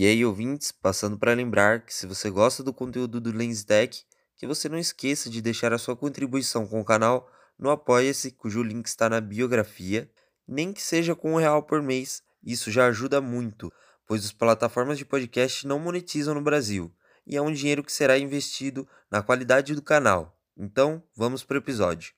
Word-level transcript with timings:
E 0.00 0.06
aí, 0.06 0.24
ouvintes, 0.24 0.70
passando 0.70 1.18
para 1.18 1.34
lembrar 1.34 1.84
que 1.84 1.92
se 1.92 2.06
você 2.06 2.30
gosta 2.30 2.62
do 2.62 2.72
conteúdo 2.72 3.20
do 3.20 3.32
LensTech, 3.32 4.04
que 4.36 4.46
você 4.46 4.68
não 4.68 4.78
esqueça 4.78 5.28
de 5.28 5.42
deixar 5.42 5.72
a 5.72 5.78
sua 5.78 5.96
contribuição 5.96 6.68
com 6.68 6.80
o 6.80 6.84
canal 6.84 7.28
no 7.58 7.68
Apoia-se, 7.68 8.30
cujo 8.30 8.62
link 8.62 8.86
está 8.86 9.10
na 9.10 9.20
biografia, 9.20 10.08
nem 10.46 10.72
que 10.72 10.80
seja 10.80 11.16
com 11.16 11.32
um 11.32 11.36
real 11.36 11.64
por 11.64 11.82
mês, 11.82 12.22
isso 12.44 12.70
já 12.70 12.86
ajuda 12.86 13.20
muito, 13.20 13.72
pois 14.06 14.24
as 14.24 14.30
plataformas 14.30 14.98
de 14.98 15.04
podcast 15.04 15.66
não 15.66 15.80
monetizam 15.80 16.32
no 16.32 16.42
Brasil, 16.42 16.94
e 17.26 17.36
é 17.36 17.42
um 17.42 17.52
dinheiro 17.52 17.82
que 17.82 17.90
será 17.90 18.16
investido 18.16 18.86
na 19.10 19.20
qualidade 19.20 19.74
do 19.74 19.82
canal. 19.82 20.40
Então, 20.56 21.02
vamos 21.16 21.42
para 21.42 21.56
o 21.56 21.58
episódio. 21.58 22.12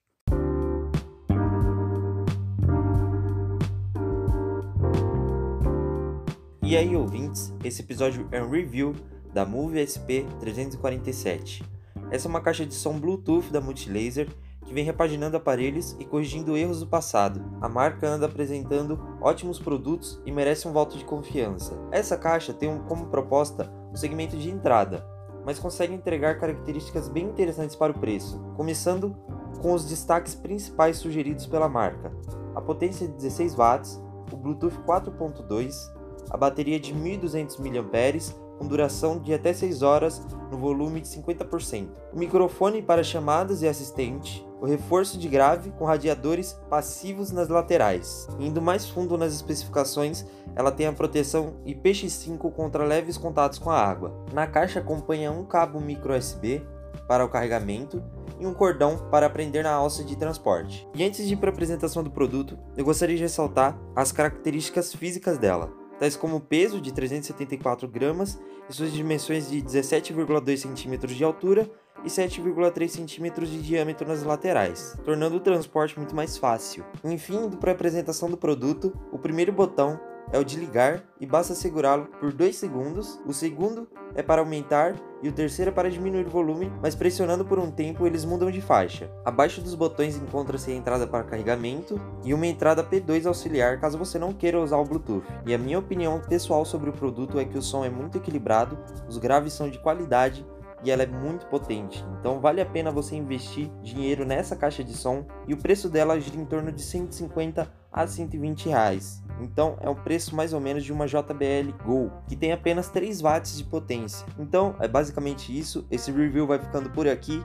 E 6.71 6.77
aí, 6.77 6.95
ouvintes, 6.95 7.53
esse 7.65 7.83
episódio 7.83 8.29
é 8.31 8.41
um 8.41 8.49
review 8.49 8.95
da 9.35 9.45
Move 9.45 9.85
SP347. 9.85 11.65
Essa 12.13 12.29
é 12.29 12.31
uma 12.31 12.41
caixa 12.41 12.65
de 12.65 12.75
som 12.75 12.97
Bluetooth 12.97 13.51
da 13.51 13.61
Multilaser 13.61 14.29
que 14.65 14.73
vem 14.73 14.85
repaginando 14.85 15.37
aparelhos 15.37 15.97
e 15.99 16.05
corrigindo 16.05 16.57
erros 16.57 16.79
do 16.79 16.87
passado. 16.87 17.45
A 17.61 17.69
marca 17.69 18.07
anda 18.07 18.27
apresentando 18.27 19.01
ótimos 19.21 19.59
produtos 19.59 20.23
e 20.25 20.31
merece 20.31 20.69
um 20.69 20.73
voto 20.73 20.97
de 20.97 21.05
confiança. 21.05 21.77
Essa 21.91 22.17
caixa 22.17 22.55
tem 22.55 22.79
como 22.87 23.09
proposta 23.09 23.69
o 23.93 23.97
segmento 23.97 24.37
de 24.37 24.49
entrada, 24.49 25.05
mas 25.45 25.59
consegue 25.59 25.93
entregar 25.93 26.39
características 26.39 27.09
bem 27.09 27.25
interessantes 27.25 27.75
para 27.75 27.91
o 27.91 27.99
preço, 27.99 28.39
começando 28.57 29.17
com 29.61 29.73
os 29.73 29.87
destaques 29.87 30.37
principais 30.37 30.99
sugeridos 30.99 31.47
pela 31.47 31.69
marca: 31.69 32.13
a 32.55 32.61
potência 32.61 33.09
de 33.09 33.15
16 33.15 33.57
watts, 33.57 34.01
o 34.33 34.37
Bluetooth 34.37 34.79
4.2, 34.87 35.99
a 36.31 36.37
bateria 36.37 36.79
de 36.79 36.95
1200 36.95 37.59
mAh 37.59 38.51
com 38.61 38.69
duração 38.69 39.19
de 39.19 39.33
até 39.33 39.55
6 39.55 39.81
horas 39.83 40.21
no 40.51 40.59
volume 40.59 41.01
de 41.01 41.09
50%, 41.09 41.89
o 42.13 42.19
microfone 42.19 42.83
para 42.83 43.03
chamadas 43.03 43.63
e 43.63 43.67
assistente, 43.67 44.47
o 44.61 44.67
reforço 44.67 45.17
de 45.17 45.27
grave 45.29 45.71
com 45.71 45.87
radiadores 45.87 46.53
passivos 46.69 47.33
nas 47.33 47.49
laterais. 47.49 48.29
Indo 48.39 48.61
mais 48.61 48.87
fundo 48.87 49.17
nas 49.17 49.33
especificações, 49.33 50.27
ela 50.55 50.71
tem 50.71 50.87
a 50.87 50.93
proteção 50.93 51.55
IPX5 51.67 52.53
contra 52.53 52.85
leves 52.85 53.17
contatos 53.17 53.59
com 53.59 53.71
a 53.71 53.81
água. 53.81 54.15
Na 54.31 54.47
caixa 54.47 54.81
acompanha 54.81 55.33
um 55.33 55.47
cabo 55.47 55.81
micro 55.81 56.15
USB 56.15 56.63
para 57.09 57.25
o 57.25 57.31
carregamento 57.31 58.03
e 58.39 58.47
um 58.47 58.53
cordão 58.53 59.09
para 59.11 59.31
prender 59.31 59.65
na 59.65 59.73
alça 59.73 60.05
de 60.05 60.17
transporte. 60.17 60.87
E 60.95 61.03
antes 61.03 61.27
de 61.27 61.33
ir 61.33 61.37
para 61.39 61.49
a 61.49 61.53
apresentação 61.53 62.05
do 62.05 62.11
produto, 62.11 62.59
eu 62.77 62.85
gostaria 62.85 63.17
de 63.17 63.23
ressaltar 63.23 63.79
as 63.97 64.13
características 64.13 64.95
físicas 64.95 65.39
dela 65.39 65.80
tais 66.01 66.17
como 66.17 66.37
o 66.37 66.41
peso 66.41 66.81
de 66.81 66.93
374 66.93 67.87
gramas 67.87 68.41
e 68.69 68.73
suas 68.73 68.91
dimensões 68.91 69.51
de 69.51 69.61
17,2 69.61 70.63
cm 70.63 71.07
de 71.15 71.23
altura 71.23 71.71
e 72.03 72.09
7,3 72.09 73.07
cm 73.07 73.45
de 73.45 73.61
diâmetro 73.61 74.09
nas 74.09 74.23
laterais, 74.23 74.97
tornando 75.05 75.37
o 75.37 75.41
transporte 75.41 75.99
muito 75.99 76.17
mais 76.17 76.39
fácil. 76.39 76.83
Enfim, 77.05 77.51
para 77.51 77.73
a 77.73 77.75
apresentação 77.75 78.31
do 78.31 78.37
produto, 78.39 78.99
o 79.13 79.19
primeiro 79.19 79.53
botão 79.53 80.01
é 80.33 80.39
o 80.39 80.45
de 80.45 80.59
ligar 80.59 81.03
e 81.21 81.27
basta 81.27 81.55
segurá-lo 81.55 82.07
por 82.19 82.33
2 82.33 82.55
segundos. 82.55 83.21
O 83.27 83.33
segundo 83.33 83.89
é 84.15 84.23
para 84.23 84.41
aumentar 84.41 84.95
e 85.23 85.29
o 85.29 85.33
terceiro 85.33 85.71
é 85.71 85.75
para 85.75 85.91
diminuir 85.91 86.27
o 86.27 86.31
volume, 86.31 86.73
mas 86.81 86.95
pressionando 86.95 87.45
por 87.45 87.59
um 87.59 87.71
tempo 87.71 88.07
eles 88.07 88.25
mudam 88.25 88.51
de 88.51 88.61
faixa. 88.61 89.11
Abaixo 89.25 89.61
dos 89.61 89.75
botões 89.75 90.17
encontra-se 90.17 90.71
a 90.71 90.75
entrada 90.75 91.07
para 91.07 91.25
carregamento 91.25 92.01
e 92.25 92.33
uma 92.33 92.47
entrada 92.47 92.85
P2 92.85 93.27
auxiliar 93.27 93.79
caso 93.81 93.99
você 93.99 94.19
não 94.19 94.33
queira 94.33 94.61
usar 94.61 94.79
o 94.79 94.85
Bluetooth. 94.85 95.27
E 95.47 95.55
a 95.55 95.59
minha 95.59 95.79
opinião 95.79 96.21
pessoal 96.21 96.65
sobre 96.65 96.91
o 96.91 96.95
produto 96.95 97.39
é 97.39 97.45
que 97.45 97.59
o 97.59 97.63
som 97.63 97.85
é 97.85 97.91
muito 97.91 98.19
equilibrado, 98.19 98.79
os 99.09 99.19
graves 99.19 99.53
são 99.53 99.69
de 99.69 99.79
qualidade 99.79 100.47
e 100.83 100.91
ela 100.91 101.03
é 101.03 101.07
muito 101.07 101.47
potente. 101.47 102.05
Então 102.19 102.41
vale 102.41 102.61
a 102.61 102.67
pena 102.67 102.91
você 102.91 103.15
investir 103.15 103.71
dinheiro 103.83 104.25
nessa 104.25 104.57
caixa 104.57 104.83
de 104.83 104.95
som 104.95 105.27
e 105.47 105.55
o 105.55 105.59
preço 105.59 105.89
dela 105.89 106.19
gira 106.19 106.41
em 106.41 106.45
torno 106.45 106.73
de 106.73 106.83
150 106.83 107.71
a 107.93 108.07
120 108.07 108.69
reais. 108.69 109.23
Então 109.41 109.77
é 109.81 109.89
o 109.89 109.95
preço 109.95 110.35
mais 110.35 110.53
ou 110.53 110.61
menos 110.61 110.85
de 110.85 110.93
uma 110.93 111.07
JBL 111.07 111.73
Go, 111.85 112.11
que 112.29 112.37
tem 112.37 112.53
apenas 112.53 112.89
3 112.89 113.21
watts 113.21 113.57
de 113.57 113.65
potência. 113.65 114.27
Então 114.39 114.75
é 114.79 114.87
basicamente 114.87 115.57
isso. 115.57 115.87
Esse 115.91 116.13
review 116.13 116.47
vai 116.47 116.59
ficando 116.59 116.91
por 116.91 117.09
aqui. 117.09 117.43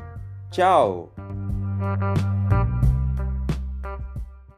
Tchau! 0.51 1.11